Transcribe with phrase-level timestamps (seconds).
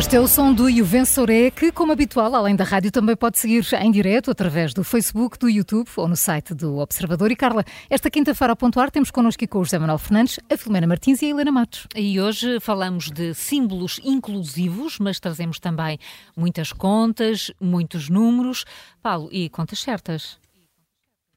[0.00, 3.62] Este é o som do Juvensoré, que, como habitual, além da rádio, também pode seguir
[3.78, 7.30] em direto através do Facebook, do YouTube ou no site do Observador.
[7.30, 10.86] E Carla, esta quinta-feira ao Pontuar temos connosco com o José Manuel Fernandes, a Filomena
[10.86, 11.86] Martins e a Helena Matos.
[11.94, 15.98] E hoje falamos de símbolos inclusivos, mas trazemos também
[16.34, 18.64] muitas contas, muitos números.
[19.02, 20.38] Paulo, e contas certas?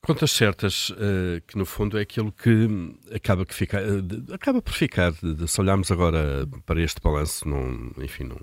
[0.06, 2.68] Contas certas, uh, que no fundo é aquilo que
[3.16, 7.90] acaba, que fica, uh, acaba por ficar, de, se olharmos agora para este balanço, não,
[8.04, 8.38] enfim, não,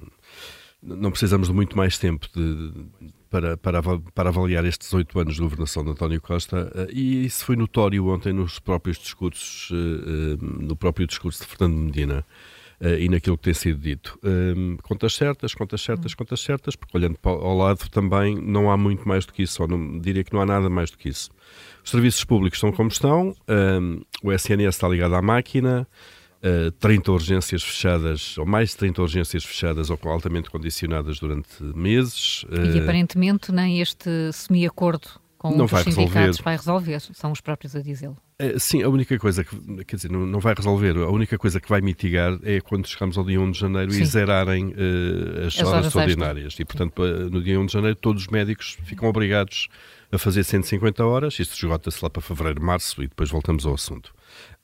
[0.82, 2.72] não precisamos de muito mais tempo de,
[3.28, 7.44] para, para, para avaliar estes oito anos de governação de António Costa, uh, e isso
[7.44, 9.70] foi notório ontem nos próprios discursos,
[10.40, 12.24] no próprio discurso de Fernando Medina.
[12.80, 14.18] Uh, e naquilo que tem sido dito.
[14.24, 19.06] Uh, contas certas, contas certas, contas certas, porque olhando ao lado também não há muito
[19.06, 21.28] mais do que isso, ou não, diria que não há nada mais do que isso.
[21.84, 25.86] Os serviços públicos estão como estão, uh, o SNS está ligado à máquina,
[26.42, 32.46] uh, 30 urgências fechadas, ou mais de 30 urgências fechadas ou altamente condicionadas durante meses.
[32.74, 36.42] E aparentemente nem este semi-acordo com não os vai sindicatos resolver.
[36.42, 38.14] vai resolver, são os próprios a dizê-lo.
[38.38, 41.58] É, sim, a única coisa que, quer dizer, não, não, vai resolver, a única coisa
[41.58, 44.02] que vai mitigar é quando chegamos ao dia 1 de janeiro sim.
[44.02, 46.60] e zerarem uh, as, as, horas, horas extraordinárias.
[46.60, 49.68] E, portanto, no dia 1 de janeiro, todos os médicos ficam obrigados
[50.12, 54.12] a fazer 150 horas, isto esgota-se lá para fevereiro, março e depois voltamos ao assunto.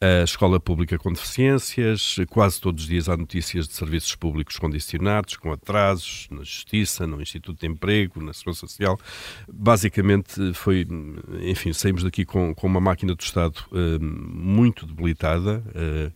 [0.01, 5.37] A escola pública com deficiências, quase todos os dias há notícias de serviços públicos condicionados,
[5.37, 8.99] com atrasos na Justiça, no Instituto de Emprego, na Segurança Social.
[9.51, 10.87] Basicamente foi,
[11.41, 15.63] enfim, saímos daqui com, com uma máquina do Estado uh, muito debilitada.
[15.69, 16.13] Uh,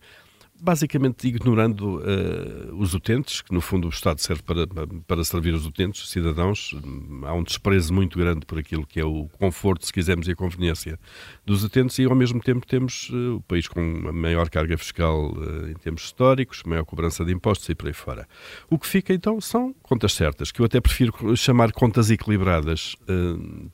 [0.61, 4.67] basicamente ignorando uh, os utentes, que no fundo o Estado serve para,
[5.07, 6.75] para servir os utentes, os cidadãos.
[7.23, 10.35] Há um desprezo muito grande por aquilo que é o conforto, se quisermos, e a
[10.35, 10.99] conveniência
[11.43, 15.31] dos utentes, e ao mesmo tempo temos uh, o país com a maior carga fiscal
[15.31, 18.27] uh, em termos históricos, maior cobrança de impostos e por aí fora.
[18.69, 22.95] O que fica então são contas certas, que eu até prefiro chamar contas equilibradas,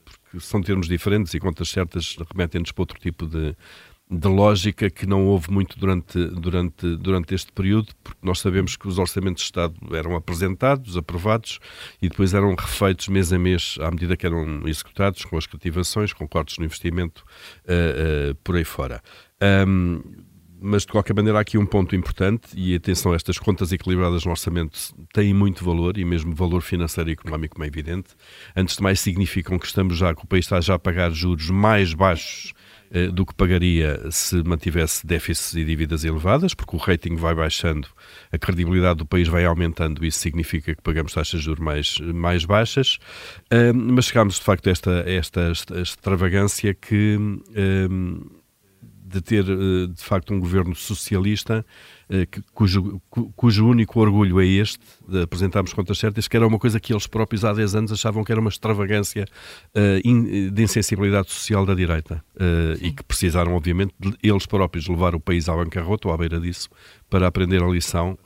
[0.04, 3.54] porque são termos diferentes e contas certas remetem-nos para outro tipo de
[4.10, 8.88] de lógica que não houve muito durante, durante, durante este período, porque nós sabemos que
[8.88, 11.58] os orçamentos de Estado eram apresentados, aprovados
[12.00, 16.12] e depois eram refeitos mês a mês à medida que eram executados, com as cativações,
[16.12, 17.22] com cortes no investimento,
[17.64, 19.02] uh, uh, por aí fora.
[19.68, 20.00] Um,
[20.60, 24.30] mas de qualquer maneira há aqui um ponto importante e atenção, estas contas equilibradas no
[24.30, 24.76] orçamento
[25.12, 28.08] têm muito valor e mesmo valor financeiro e económico, como é evidente.
[28.56, 31.48] Antes de mais significam que estamos já, que o país está já a pagar juros
[31.50, 32.52] mais baixos
[33.12, 37.88] do que pagaria se mantivesse déficits e dívidas elevadas, porque o rating vai baixando,
[38.32, 42.44] a credibilidade do país vai aumentando, isso significa que pagamos taxas de juros mais, mais
[42.44, 42.98] baixas,
[43.74, 47.18] mas chegámos de facto a esta, esta extravagância que
[49.08, 51.64] de ter eh, de facto um governo socialista
[52.10, 53.02] eh, cujo,
[53.36, 57.06] cujo único orgulho é este, de apresentarmos contas certas, que era uma coisa que eles
[57.06, 59.26] próprios há 10 anos achavam que era uma extravagância
[59.74, 63.92] uh, de insensibilidade social da direita uh, e que precisaram, obviamente,
[64.22, 66.70] eles próprios levar o país à bancarrota ou à beira disso
[67.10, 68.18] para aprender a lição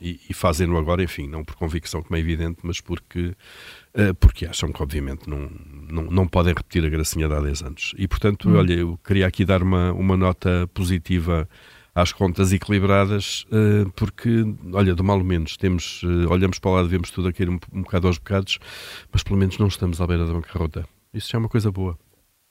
[0.00, 3.32] e, e fazem-no agora, enfim, não por convicção, como é evidente, mas porque,
[4.20, 5.50] porque acham que, obviamente, não,
[5.90, 7.94] não, não podem repetir a gracinha de há 10 anos.
[7.98, 8.56] E, portanto, hum.
[8.56, 11.48] olha, eu queria aqui dar uma, uma nota positiva
[11.94, 17.10] às contas equilibradas, eh, porque, olha, do mal menos, temos, eh, olhamos para lá, vemos
[17.10, 18.58] tudo a cair um, um bocado aos bocados,
[19.12, 20.88] mas pelo menos não estamos à beira da bancarrota.
[21.12, 21.98] Isso já é uma coisa boa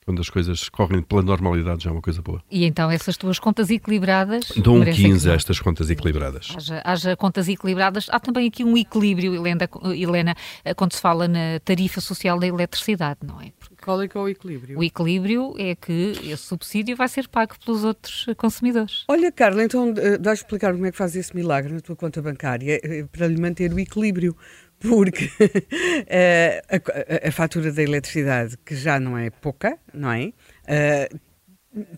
[0.04, 2.42] quando as coisas correm pela normalidade já é uma coisa boa.
[2.50, 4.52] E então essas tuas contas equilibradas...
[4.56, 6.52] Dou um 15 a estas contas equilibradas.
[6.56, 8.06] Haja, haja, contas equilibradas.
[8.10, 10.34] Há também aqui um equilíbrio, Helena, Helena,
[10.76, 13.52] quando se fala na tarifa social da eletricidade, não é?
[13.82, 14.78] Qual é que é o equilíbrio?
[14.78, 19.04] O equilíbrio é que esse subsídio vai ser pago pelos outros consumidores.
[19.08, 21.96] Olha, Carla, então eh, dá a explicar como é que faz esse milagre na tua
[21.96, 24.36] conta bancária eh, para lhe manter o equilíbrio
[24.82, 30.32] porque uh, a, a, fatura da eletricidade, que já não é pouca, não é?
[30.64, 31.88] Uh,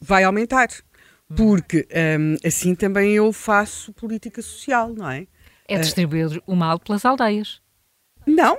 [0.00, 0.68] vai aumentar.
[1.34, 1.88] Porque
[2.20, 5.26] um, assim também eu faço política social, não é?
[5.66, 7.60] É distribuir o mal pelas aldeias.
[8.24, 8.56] Não,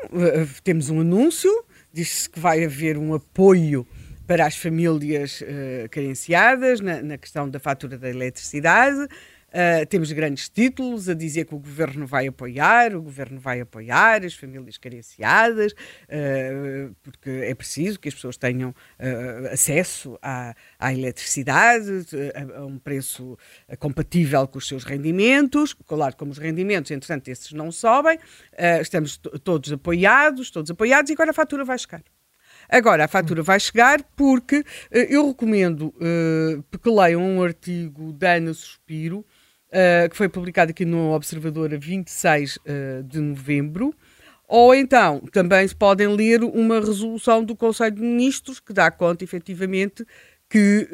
[0.64, 1.50] temos um anúncio
[1.98, 3.88] diz-se que vai haver um apoio
[4.28, 9.08] para as famílias uh, carenciadas na, na, questão da fatura da eletricidade.
[9.48, 14.26] Uh, temos grandes títulos a dizer que o governo vai apoiar, o governo vai apoiar
[14.26, 20.94] as famílias carenciadas, uh, porque é preciso que as pessoas tenham uh, acesso à, à
[20.94, 22.06] eletricidade
[22.36, 23.38] a, a, um preço
[23.80, 25.74] compatível com os seus rendimentos.
[25.74, 28.20] Claro, como os rendimentos, entretanto, esses não sobem,
[28.82, 32.04] estamos todos apoiados, todos apoiados, e agora a fatura vai chegar.
[32.68, 35.94] Agora, a fatura vai chegar porque eu recomendo
[36.84, 39.26] que leiam um artigo da Ana Suspiro
[39.70, 43.94] uh, que foi publicado aqui no Observador a 26 uh, de novembro.
[44.48, 49.24] Ou então, também se podem ler uma resolução do Conselho de Ministros que dá conta,
[49.24, 50.06] efetivamente,
[50.50, 50.88] que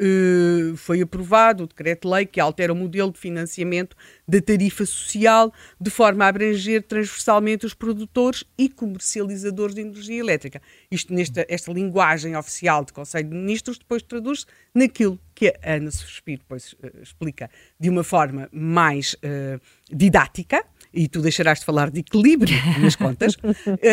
[0.72, 3.96] uh, foi aprovado o decreto-lei que altera o modelo de financiamento
[4.26, 10.60] da tarifa social de forma a abranger transversalmente os produtores e comercializadores de energia elétrica.
[10.90, 15.90] Isto nesta esta linguagem oficial de Conselho de Ministros depois traduz naquilo que a Ana
[15.90, 17.48] Suspiro depois uh, explica
[17.78, 23.36] de uma forma mais uh, didática, e tu deixarás de falar de equilíbrio nas contas,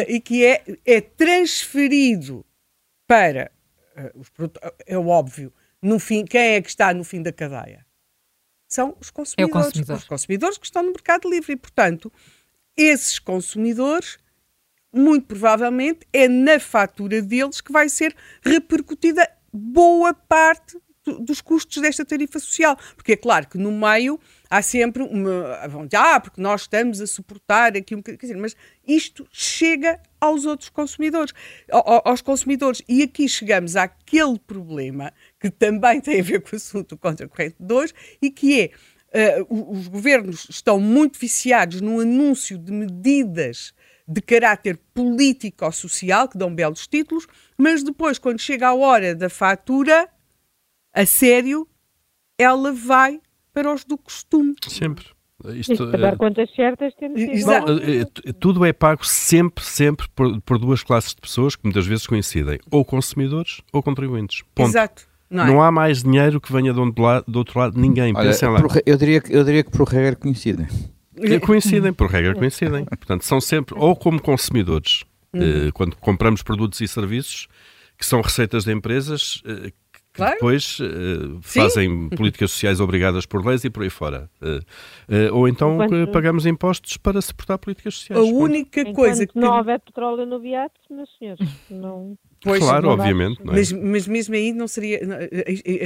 [0.08, 2.46] e que é, é transferido
[3.08, 3.52] para
[4.86, 7.86] é óbvio, no fim, quem é que está no fim da cadeia?
[8.68, 9.56] São os consumidores.
[9.56, 9.98] É consumidor.
[9.98, 11.54] Os consumidores que estão no mercado livre.
[11.54, 12.12] E, portanto,
[12.78, 14.18] esses consumidores,
[14.94, 22.06] muito provavelmente, é na fatura deles que vai ser repercutida boa parte dos custos desta
[22.06, 22.78] tarifa social.
[22.96, 24.20] Porque é claro que no meio
[24.52, 25.58] há sempre uma.
[25.96, 28.42] Ah, porque nós estamos a suportar aqui um bocadinho.
[28.42, 28.56] Mas
[28.86, 31.34] isto chega aos outros consumidores,
[31.72, 32.82] aos consumidores.
[32.88, 37.30] E aqui chegamos àquele problema que também tem a ver com o assunto contra a
[37.30, 38.72] corrente 2 e que é.
[39.14, 43.74] Uh, os governos estão muito viciados no anúncio de medidas
[44.08, 47.28] de caráter político-social, que dão belos títulos,
[47.58, 50.08] mas depois, quando chega a hora da fatura,
[50.94, 51.68] a sério,
[52.38, 53.20] ela vai
[53.54, 54.56] para os do costume.
[54.68, 55.06] Sempre.
[55.56, 60.40] Isto, para dar contas certas temos Bom, eh, eh, tudo é pago sempre, sempre por,
[60.42, 64.44] por, duas classes de pessoas que muitas vezes coincidem, ou consumidores ou contribuintes.
[64.54, 64.70] Ponto.
[64.70, 65.10] Exato.
[65.32, 65.48] Não, é?
[65.48, 68.14] não, há mais dinheiro que venha do, do outro lado, ninguém.
[68.16, 68.62] Olha, Pensem lá.
[68.86, 70.68] eu, diria, eu diria que por regra coincidem.
[71.46, 72.86] Coincidem, por regra coincidem.
[72.86, 75.68] Portanto, são sempre, ou como consumidores, uhum.
[75.68, 77.48] eh, quando compramos produtos e serviços,
[77.98, 80.34] que são receitas de empresas eh, que claro.
[80.34, 84.30] depois uh, fazem políticas sociais obrigadas por leis e por aí fora.
[84.42, 84.58] Uh,
[85.14, 86.12] uh, ou então Enquanto...
[86.12, 88.22] pagamos impostos para suportar políticas sociais.
[88.22, 89.38] A única Enquanto coisa que.
[89.38, 92.18] não houver petróleo no viato, meus senhores, não.
[92.44, 93.40] Pois, claro, obviamente.
[93.42, 93.46] É?
[93.46, 95.00] Mas, mas mesmo aí não seria.
[95.06, 95.16] Não,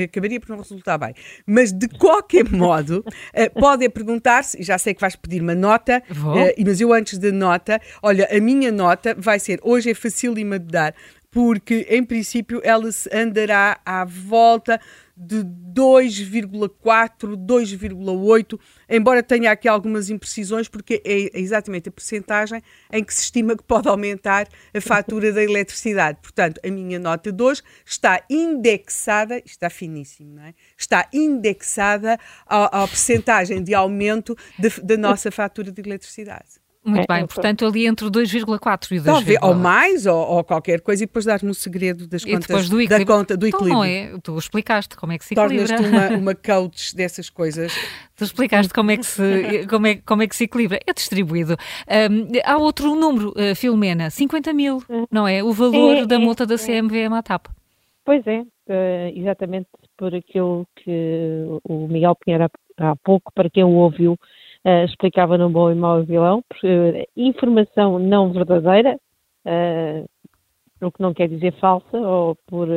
[0.03, 1.13] acabaria por não resultar bem.
[1.45, 6.63] Mas de qualquer modo, uh, podem perguntar-se, já sei que vais pedir uma nota, uh,
[6.65, 10.67] mas eu antes da nota, olha, a minha nota vai ser, hoje é facílima de
[10.67, 10.95] dar,
[11.35, 14.79] porque em princípio ela andará à volta
[15.17, 18.57] de 2,4, 2,8,
[18.89, 23.63] embora tenha aqui algumas imprecisões, porque é exatamente a percentagem em que se estima que
[23.63, 26.19] pode aumentar a fatura da eletricidade.
[26.21, 30.53] Portanto, a minha nota 2 está indexada, está finíssimo, não é?
[30.77, 34.37] Está indexada à, à percentagem de aumento
[34.81, 36.63] da nossa fatura de eletricidade.
[36.85, 39.37] Muito é, bem, é, portanto, ali entre o 2,4 e o 2,8.
[39.41, 42.87] Ou mais, ou, ou, qualquer coisa, e depois dar-me o segredo das e contas, do
[42.87, 43.69] da conta do equilíbrio.
[43.69, 44.19] Então, não é?
[44.21, 45.67] Tu explicaste como é que se equilibra.
[45.67, 47.73] Tornas-te uma, uma coach dessas coisas.
[48.15, 50.79] Tu explicaste como é que se, como é, como é que se equilibra.
[50.85, 51.57] É distribuído.
[51.89, 55.43] Um, há outro número, uh, Filomena, 50 mil, não é?
[55.43, 56.57] O valor é, da é, multa da é.
[56.57, 57.47] CMVM à TAP.
[58.05, 58.45] Pois é, uh,
[59.15, 59.67] exatamente
[59.97, 62.47] por aquilo que o Miguel Pinheiro
[62.77, 64.19] há pouco, para quem o ouviu,
[64.65, 68.97] uh, explicava no Bom e Mau Vilão, uh, informação não verdadeira,
[69.45, 70.05] uh,
[70.81, 72.67] o que não quer dizer falsa ou por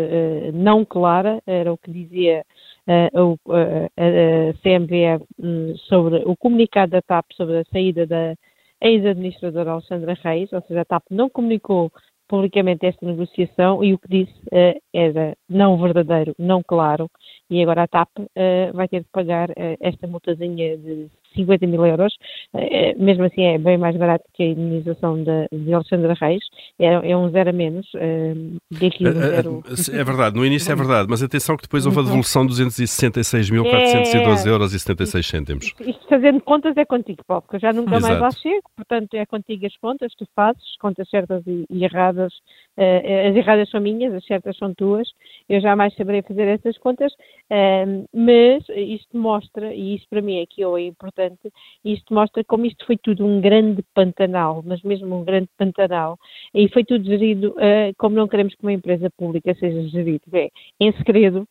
[0.54, 2.44] não clara, era o que dizia
[2.86, 8.34] a CMVE hum, sobre o comunicado da TAP sobre a saída da
[8.80, 11.90] ex-administradora Alexandra Reis, ou seja, a TAP não comunicou
[12.28, 17.10] publicamente esta negociação e o que disse uh, era não verdadeiro, não claro,
[17.50, 18.26] e agora a TAP uh,
[18.74, 22.14] vai ter que pagar uh, esta multazinha de 50 mil euros,
[22.54, 26.42] eh, mesmo assim é bem mais barato que a indenização de, de Alexandra Reis,
[26.78, 28.35] é, é, um zero a menos eh,
[28.75, 29.62] é, zero...
[29.92, 34.47] é verdade, no início é verdade, mas atenção que depois houve a devolução de 266.412
[34.47, 34.49] é...
[34.49, 35.75] euros e 76 cêntimos.
[35.80, 38.20] Isto fazendo contas é contigo, Paulo, porque eu já nunca Exato.
[38.20, 42.32] mais lá chego, portanto é contigo as contas, tu fazes, contas certas e, e erradas,
[43.28, 45.08] as erradas são minhas, as certas são tuas,
[45.49, 50.47] eu jamais saberei fazer essas contas, uh, mas isto mostra, e isto para mim é
[50.47, 51.50] que é importante,
[51.85, 56.16] isto mostra como isto foi tudo um grande pantanal, mas mesmo um grande pantanal,
[56.54, 60.49] e foi tudo gerido uh, como não queremos que uma empresa pública seja gerida, é,
[60.80, 61.47] em segredo,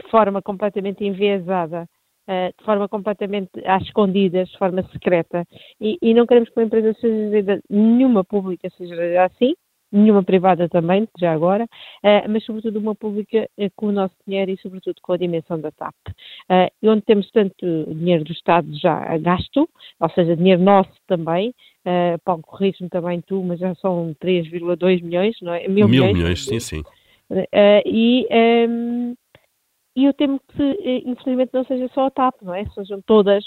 [0.00, 1.88] de forma completamente enviesada,
[2.28, 5.44] uh, de forma completamente às escondidas, de forma secreta,
[5.80, 9.54] e, e não queremos que uma empresa seja gerida, nenhuma pública seja gerida assim,
[9.92, 14.50] nenhuma privada também, já agora, uh, mas sobretudo uma pública uh, com o nosso dinheiro
[14.50, 15.94] e sobretudo com a dimensão da TAP.
[16.50, 19.68] Uh, onde temos tanto dinheiro do Estado já gasto,
[19.98, 21.54] ou seja, dinheiro nosso também,
[22.24, 25.66] Paulo, corriges-me também tu, mas já são 3,2 milhões, não é?
[25.66, 26.82] Mil, Mil milhões, milhões, sim, sim.
[27.86, 29.14] e, um, ehm,
[30.00, 32.64] e eu temo que, eh, infelizmente, não seja só a TAP, não é?
[32.70, 33.44] Sejam todas.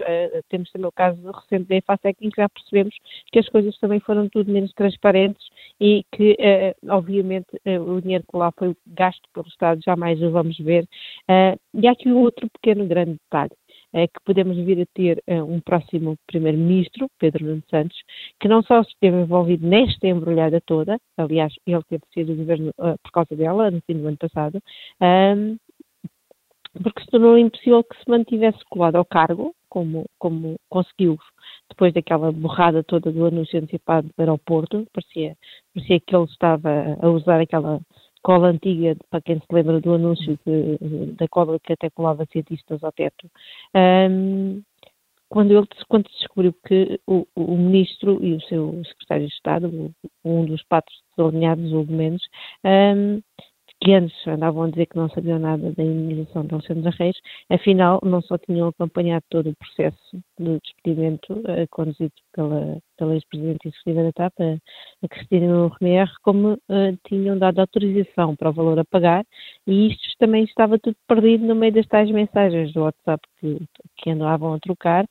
[0.49, 2.95] temos também o caso recente da EFASEC em que já percebemos
[3.31, 5.45] que as coisas também foram tudo menos transparentes
[5.79, 6.37] e que,
[6.89, 10.87] obviamente, o dinheiro que lá foi gasto pelo Estado jamais o vamos ver.
[11.73, 13.55] e há aqui outro pequeno grande detalhe
[13.93, 17.97] é que podemos vir a ter uh, um próximo primeiro-ministro, Pedro Nuno Santos,
[18.39, 22.97] que não só esteve envolvido nesta embrulhada toda, aliás, ele teve sido o governo uh,
[23.03, 24.59] por causa dela, no fim do ano passado,
[24.99, 25.57] um,
[26.81, 31.17] porque se tornou impossível que se mantivesse colado ao cargo, como, como conseguiu
[31.69, 35.35] depois daquela borrada toda do anúncio antecipado do aeroporto, parecia,
[35.73, 37.79] parecia que ele estava a usar aquela
[38.21, 42.83] cola antiga, para quem se lembra do anúncio de, da cola que até colava cientistas
[42.83, 43.29] ao teto,
[43.75, 44.61] um,
[45.27, 49.91] quando ele quando descobriu que o, o, ministro e o seu secretário de Estado,
[50.23, 52.21] um dos patos desalinhados, ou menos,
[52.63, 53.19] um,
[53.83, 57.17] que antes andavam a dizer que não sabiam nada da imunização de Alexandre Reis,
[57.49, 63.67] afinal não só tinham acompanhado todo o processo de despedimento uh, conduzido pela, pela ex-presidente
[63.67, 64.33] executiva da TAP,
[65.03, 69.25] a, Cristina Renier, como uh, tinham dado autorização para o valor a pagar.
[69.67, 73.57] E isto também estava tudo perdido no meio das tais mensagens do WhatsApp que,
[73.97, 75.05] que andavam a trocar,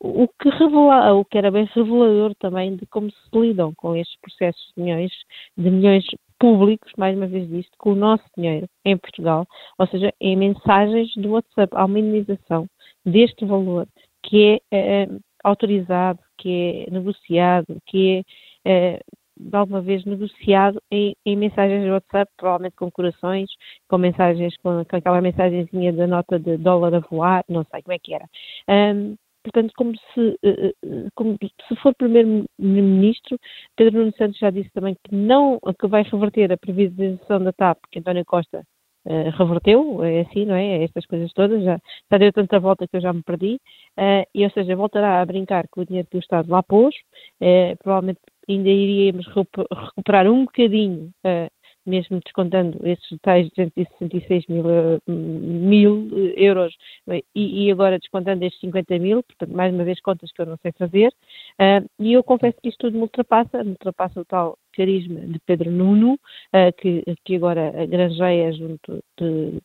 [0.00, 4.18] o que, revela, o que era bem revelador também de como se lidam com estes
[4.20, 5.12] processos de milhões,
[5.58, 6.04] de milhões
[6.44, 9.46] públicos, mais uma vez disto, com o nosso dinheiro em Portugal,
[9.78, 12.66] ou seja, em mensagens do WhatsApp, há uma minimização
[13.02, 13.88] deste valor
[14.22, 15.08] que é, é
[15.42, 18.22] autorizado, que é negociado, que
[18.62, 19.00] é, é
[19.40, 23.48] de alguma vez negociado em, em, mensagens de WhatsApp, provavelmente com corações,
[23.88, 27.94] com mensagens, com, com, aquela mensagenzinha da nota de dólar a voar, não sei como
[27.94, 28.26] é que era.
[28.68, 31.36] Um, portanto, como se, eh, eh, como
[31.68, 33.38] se for primeiro-ministro,
[33.76, 37.78] Pedro Nuno Santos já disse também que não, que vai reverter a privatização da TAP,
[37.90, 38.64] que António Costa
[39.06, 40.82] uh, reverteu, é assim, não é?
[40.82, 41.78] Estas coisas todas, já,
[42.10, 43.56] já deu tanta volta que eu já me perdi,
[43.98, 46.94] uh, e ou seja, voltará a brincar com o dinheiro que o Estado lá pôs,
[47.42, 51.10] uh, provavelmente ainda iríamos recuperar um bocadinho
[51.86, 54.64] mesmo descontando esses tais 266 mil,
[55.06, 56.74] mil euros
[57.34, 60.56] e, e, agora descontando estes 50 mil, portanto, mais uma vez, contas que eu não
[60.58, 64.58] sei fazer, uh, e eu confesso que isto tudo me ultrapassa, me ultrapassa o tal
[64.76, 69.60] carisma de Pedro Nuno, uh, que, que agora granjeia junto de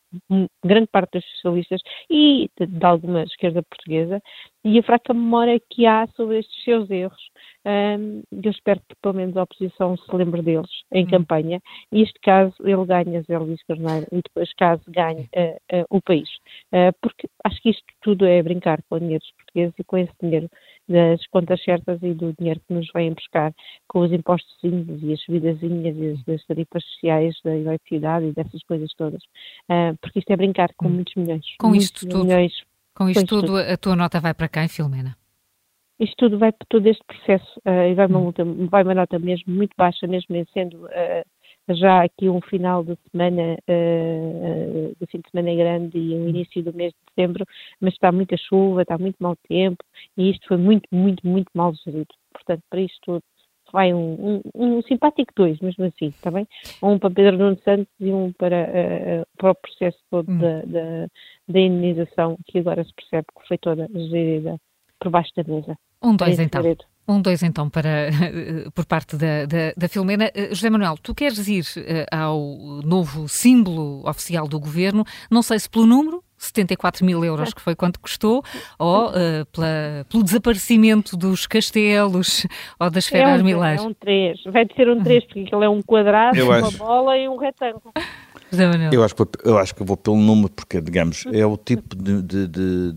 [0.63, 4.21] grande parte dos socialistas e de, de alguma esquerda portuguesa,
[4.63, 7.29] e a fraca memória que há sobre estes seus erros.
[7.65, 11.09] Um, eu espero que pelo menos a oposição se lembre deles em hum.
[11.09, 11.61] campanha.
[11.91, 16.01] E este caso ele ganha Zé Luís Carneiro e depois caso ganhe uh, uh, o
[16.01, 16.29] país.
[16.73, 19.97] Uh, porque acho que isto tudo é brincar com o dinheiro dos portugueses e com
[19.97, 20.49] esse dinheiro
[20.89, 23.53] das contas certas e do dinheiro que nos vêm buscar
[23.87, 28.63] com os impostos e as subidazinhas e as, as tarifas sociais da eletricidade e dessas
[28.63, 29.21] coisas todas.
[30.01, 30.91] porque isto é brincar com hum.
[30.91, 31.45] muitos milhões.
[31.59, 32.25] Com isto tudo.
[32.25, 32.53] Milhões,
[32.99, 35.15] com isto tudo, a tua nota vai para quem, Filomena?
[35.97, 38.23] Isto tudo vai para todo este processo uh, e vai uma, hum.
[38.23, 41.23] multa, vai uma nota mesmo muito baixa, mesmo sendo uh,
[41.73, 46.63] já aqui um final de semana, uh, do fim de semana grande e o início
[46.63, 47.45] do mês de dezembro,
[47.79, 49.83] mas está muita chuva, está muito mau tempo
[50.17, 52.13] e isto foi muito, muito, muito mal gerido.
[52.33, 53.23] Portanto, para isto tudo
[53.71, 56.47] vai um, um, um, simpático dois, mesmo assim, está bem?
[56.81, 60.37] Um para Pedro Nuno Santos e um para, uh, para o processo todo hum.
[60.39, 61.07] da, da,
[61.47, 64.59] da, indenização, que agora se percebe que foi toda gerida
[64.99, 65.77] por baixo da mesa.
[66.01, 66.63] Um dois então.
[67.09, 68.11] Um dois então para,
[68.75, 70.25] por parte da, da, da Filomena.
[70.25, 72.39] Uh, José Manuel, tu queres ir uh, ao
[72.85, 77.75] novo símbolo oficial do governo, não sei se pelo número, 74 mil euros, que foi
[77.75, 78.43] quanto custou,
[78.77, 82.45] ou uh, pela, pelo desaparecimento dos castelos
[82.79, 83.81] ou das feras é um, milãs?
[83.81, 86.77] É um 3, vai ser um 3, porque ele é um quadrado, eu uma acho.
[86.77, 87.91] bola e um retângulo.
[88.93, 92.21] Eu acho, que, eu acho que vou pelo número, porque, digamos, é o tipo de,
[92.21, 92.95] de, de,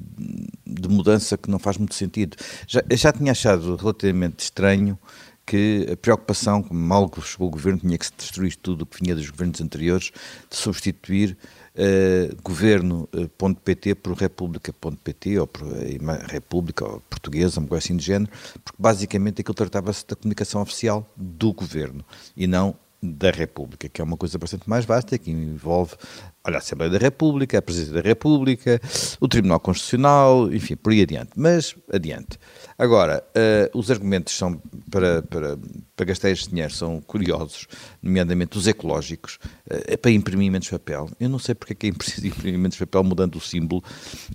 [0.67, 2.37] de mudança que não faz muito sentido.
[2.67, 4.99] Já, já tinha achado relativamente estranho
[5.45, 9.03] que a preocupação, como mal chegou o governo, tinha que se destruir tudo o que
[9.03, 10.11] vinha dos governos anteriores,
[10.49, 11.37] de substituir
[11.75, 18.31] uh, governo.pt por república.pt ou por uh, república ou portuguesa, uma coisa assim de género,
[18.65, 22.05] porque basicamente aquilo tratava-se da comunicação oficial do governo
[22.37, 25.97] e não da República, que é uma coisa bastante mais vasta, que envolve
[26.45, 28.81] olha, a Assembleia da República, a Presidência da República,
[29.21, 31.31] o Tribunal Constitucional, enfim, por aí adiante.
[31.35, 32.39] Mas, adiante.
[32.79, 35.59] Agora, uh, os argumentos são para, para,
[35.97, 37.67] para gastar este dinheiro são curiosos,
[38.01, 41.11] nomeadamente os ecológicos, uh, é para imprimir menos papel.
[41.19, 43.83] Eu não sei porque é que é preciso imprimir menos papel mudando o símbolo.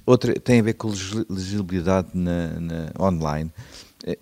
[0.06, 0.92] Outra tem a ver com
[1.30, 3.50] legibilidade na, na online.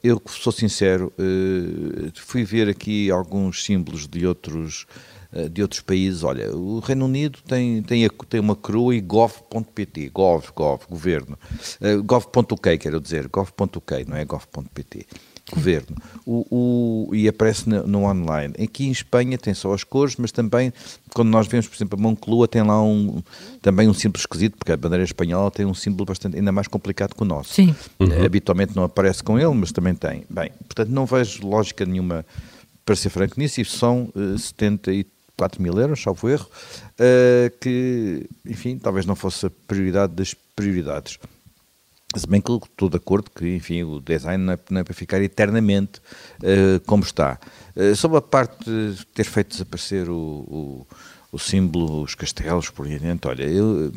[0.02, 4.88] Eu sou sincero, eh, fui ver aqui alguns símbolos de outros
[5.34, 6.24] uh, de outros países.
[6.24, 11.38] Olha, o Reino Unido tem, tem, tem uma crua e gov.pt, gov, gov, governo,
[11.82, 15.06] uh, gov.uk, quero dizer, gov.uk, não é gov.pt
[15.52, 18.54] governo o, o, e aparece no, no, online.
[18.62, 20.74] Aqui em Espanha tem só as cores, mas também,
[21.14, 23.22] quando nós vemos, por exemplo, a Moncloa tem lá um,
[23.62, 27.14] também um símbolo esquisito, porque a bandeira espanhola tem um símbolo bastante, ainda mais complicado
[27.14, 27.54] que o nosso.
[27.54, 27.76] Sim.
[28.00, 28.26] Uhum.
[28.26, 30.24] Habitualmente não aparece com ele, mas também tem.
[30.30, 32.26] Bem, portanto, não vejo lógica nenhuma,
[32.84, 38.28] para ser franco nisso, e são uh, eh, 74 mil euros, salvo erro, uh, que,
[38.46, 41.20] enfim, talvez não fosse a prioridade das prioridades.
[42.16, 44.94] Se bem que estou de acordo que, enfim, o design não é, não é para
[44.94, 46.00] ficar eternamente
[46.40, 47.38] uh, como está.
[47.76, 50.88] Uh, sobre a parte de ter feito desaparecer o, o,
[51.32, 53.92] o símbolo, os castelos, por aí adiante, olha, eu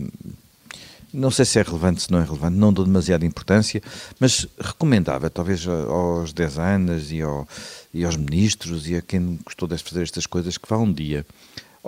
[1.13, 3.83] não sei se é relevante, se não é relevante, não dou demasiada importância,
[4.19, 7.49] mas recomendava, talvez aos designers e, ao,
[7.95, 11.25] e aos ministros e a quem gostou de fazer estas coisas, que vá um dia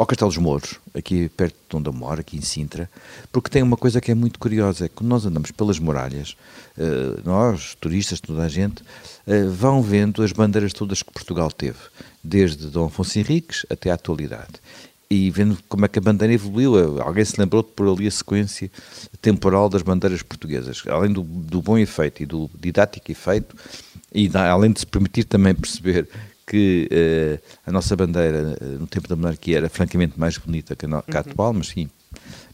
[0.00, 2.88] ao Castelo dos Mouros, aqui perto de onde eu moro, aqui em Sintra,
[3.30, 6.38] porque tem uma coisa que é muito curiosa, é que nós andamos pelas muralhas,
[6.78, 11.76] uh, nós, turistas, toda a gente, uh, vão vendo as bandeiras todas que Portugal teve,
[12.24, 14.54] desde Dom Afonso Henriques até à atualidade.
[15.10, 18.10] E vendo como é que a bandeira evoluiu, alguém se lembrou de por ali a
[18.10, 18.70] sequência
[19.20, 23.54] temporal das bandeiras portuguesas, além do, do bom efeito e do didático efeito,
[24.14, 26.08] e além de se permitir também perceber
[26.50, 30.84] que uh, a nossa bandeira uh, no tempo da monarquia era francamente mais bonita que
[30.84, 31.30] a, no, que a uhum.
[31.30, 31.88] atual, mas sim,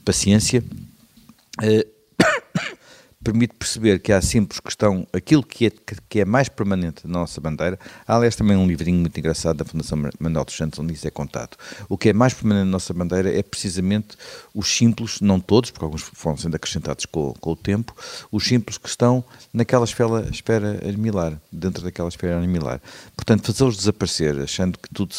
[0.05, 0.63] paciência.
[1.63, 1.96] Uh,
[3.27, 5.73] permite perceber que há símbolos que estão, aquilo que é,
[6.09, 9.65] que é mais permanente na nossa bandeira, há aliás também um livrinho muito engraçado da
[9.65, 11.57] Fundação Manuel dos Santos onde isso é contado.
[11.89, 14.17] O que é mais permanente na nossa bandeira é precisamente
[14.55, 17.97] os símbolos, não todos, porque alguns foram sendo acrescentados com, com o tempo,
[18.31, 22.81] os símbolos que estão naquela esfera, esfera animilar, dentro daquela esfera animilar.
[23.17, 25.17] Portanto, fazê-los desaparecer, achando que tudo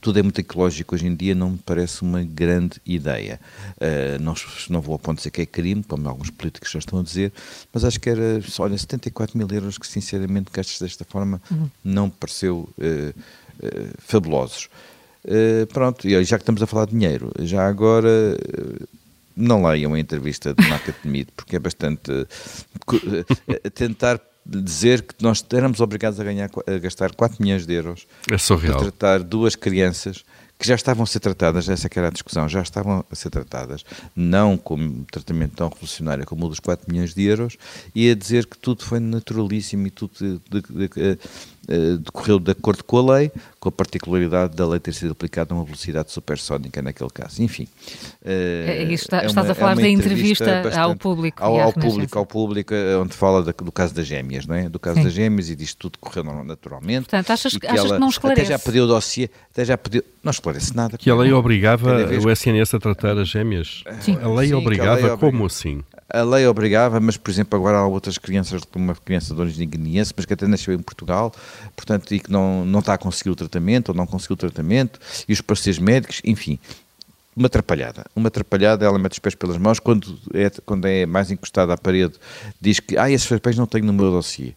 [0.00, 3.40] tudo é muito ecológico hoje em dia, não me parece uma grande ideia.
[3.76, 4.34] Uh, não,
[4.70, 7.02] não vou a ponto de dizer que é crime, como alguns políticos já estão a
[7.02, 7.32] dizer,
[7.72, 11.68] mas acho que era, olha, 74 mil euros que sinceramente gastos desta forma uhum.
[11.84, 13.20] não me pareceu uh,
[13.66, 14.68] uh, fabulosos.
[15.72, 18.36] pronto, e já que estamos a falar de dinheiro, já agora
[19.36, 22.26] não leiam a entrevista de Marca Temido, porque é bastante
[23.74, 28.38] tentar dizer que nós éramos obrigados a, ganhar, a gastar 4 milhões de euros é
[28.38, 30.24] para tratar duas crianças
[30.58, 33.30] que já estavam a ser tratadas, essa que era a discussão, já estavam a ser
[33.30, 33.84] tratadas,
[34.16, 37.56] não como tratamento tão revolucionário como o dos 4 milhões de euros,
[37.94, 41.18] e a dizer que tudo foi naturalíssimo e tudo de, de, de,
[41.70, 45.52] eh, decorreu de acordo com a lei, com a particularidade da lei ter sido aplicada
[45.52, 47.42] a uma velocidade supersónica naquele caso.
[47.42, 47.68] Enfim.
[48.24, 51.44] É, é está, é estás a falar é da entrevista, entrevista ao público.
[51.44, 54.66] Ao, ao público, ao público, onde fala da, do caso das gêmeas, não é?
[54.66, 55.04] Do caso Sim.
[55.04, 57.00] das gêmeas e diz que tudo correu naturalmente.
[57.00, 58.40] Portanto, achas, que, achas ela, que não esclarece?
[58.40, 60.98] Até já pediu o dossiê, até já pediu, não esclarece nada.
[60.98, 63.82] Que a lei obrigava o SNS a tratar as gêmeas?
[64.00, 64.18] Sim.
[64.22, 65.18] A lei Sim, obrigava, a lei obriga...
[65.18, 65.82] como assim?
[66.10, 69.68] A lei obrigava, mas, por exemplo, agora há outras crianças, como uma criança de origem
[69.68, 71.32] guineense, mas que até nasceu em Portugal,
[71.76, 74.98] portanto, e que não, não está a conseguir o tratamento, ou não conseguiu o tratamento,
[75.28, 76.58] e os parceiros médicos, enfim,
[77.38, 78.04] uma atrapalhada.
[78.16, 81.78] Uma atrapalhada, ela mete os pés pelas mãos, quando é, quando é mais encostada à
[81.78, 82.14] parede,
[82.60, 84.54] diz que, ah, esses papéis não tenho no meu dossiê.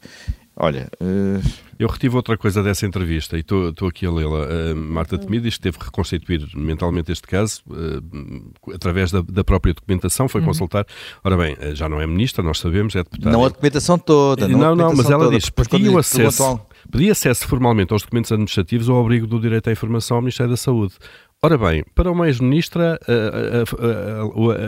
[0.62, 0.88] Olha.
[1.02, 1.42] Uh...
[1.80, 4.46] Eu retive outra coisa dessa entrevista e estou aqui a lê-la.
[4.46, 9.44] Uh, Marta Temido diz que teve que reconstituir mentalmente este caso uh, através da, da,
[9.44, 10.48] própria documentação, foi uhum.
[10.48, 10.86] consultar.
[11.24, 13.32] Ora bem, já não é ministra, nós sabemos, é deputada.
[13.32, 14.48] Não a documentação toda.
[14.48, 18.32] Não, não, não mas ela toda, diz que pediu acesso, pedia acesso formalmente aos documentos
[18.32, 20.94] administrativos ao abrigo do direito à informação ao Ministério da Saúde.
[21.42, 23.00] Ora bem, para uma ex-ministra,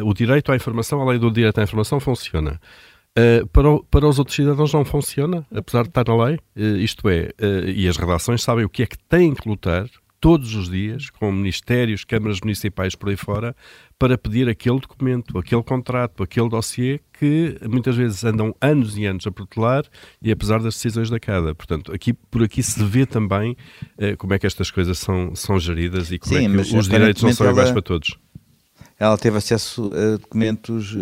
[0.03, 2.59] o direito à informação, a lei do direito à informação funciona.
[3.17, 6.39] Uh, para, o, para os outros cidadãos não funciona, apesar de estar na lei.
[6.55, 9.87] Uh, isto é, uh, e as redações sabem o que é que têm que lutar
[10.19, 13.55] todos os dias, com ministérios, câmaras municipais por aí fora,
[13.99, 19.27] para pedir aquele documento, aquele contrato, aquele dossiê que muitas vezes andam anos e anos
[19.27, 19.83] a protelar
[20.21, 21.53] e apesar das decisões da cada.
[21.53, 23.57] Portanto, aqui, por aqui se vê também
[24.17, 27.21] como é que estas coisas são, são geridas e como Sim, é que os direitos
[27.21, 28.17] não são iguais para todos.
[28.97, 30.95] Ela teve acesso a documentos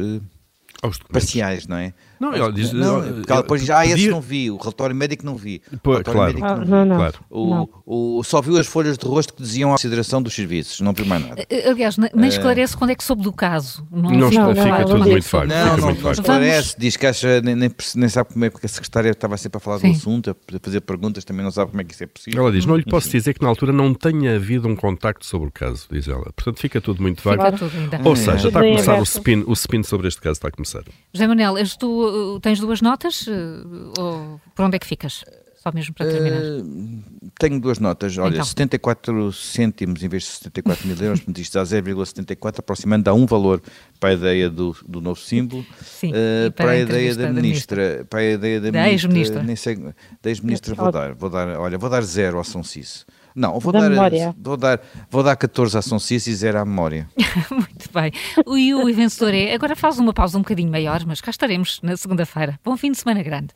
[1.11, 1.93] parciais, não é?
[2.21, 2.71] Não, ela diz.
[2.71, 5.60] Não, ela depois diz, ah, esse não vi, o relatório médico não vi.
[5.81, 7.19] Pô, claro, médico não, não, não, claro.
[7.31, 10.93] O, o, só viu as folhas de rosto que diziam a consideração dos serviços, não
[10.93, 11.43] viu mais nada.
[11.49, 13.88] Eh, aliás, nem esclarece quando é que soube do caso.
[13.91, 15.47] Não, não, não fica tudo muito vago.
[15.47, 18.69] Não, não, não esclarece, diz que acha, nem, nem, nem, sabe como é que a
[18.69, 19.91] secretária estava sempre a falar Sim.
[19.91, 22.43] do assunto, a fazer perguntas, também não sabe como é que isso é possível.
[22.43, 23.17] Ela diz, não lhe posso Enfim.
[23.17, 26.31] dizer que na altura não tenha havido um contacto sobre o caso, diz ela.
[26.36, 27.57] Portanto, fica tudo muito vago.
[27.57, 27.71] Tudo.
[28.03, 30.84] Ou seja, está a começar o spin, o spin sobre este caso, está a começar.
[31.12, 33.28] José Manel, tu uh, tens duas notas?
[33.28, 35.24] Uh, ou por onde é que ficas?
[35.56, 36.41] Só mesmo para terminar.
[36.41, 37.04] Uh,
[37.39, 38.17] tenho duas notas.
[38.17, 38.45] Olha, então.
[38.45, 43.26] 74 cêntimos em vez de 74 mil euros, portanto isto dá 0,74, aproximando dá um
[43.26, 43.62] valor
[44.00, 45.65] para a ideia do, do novo símbolo.
[45.84, 46.12] Sim,
[46.56, 50.74] para, para, a ideia da ministra, ministra, para a ideia da, da ex-ministra, da ex-ministra
[50.74, 53.06] vou dar, vou dar, olha, vou dar zero ao São Ciso.
[53.35, 53.89] Não, vou dar,
[54.37, 57.07] vou, dar, vou dar 14 à São Ciso e zero à memória.
[57.49, 58.11] Muito bem.
[58.57, 59.53] E o vencedor é.
[59.53, 62.59] Agora faz uma pausa um bocadinho maior, mas cá estaremos na segunda-feira.
[62.63, 63.49] Bom fim de semana grande.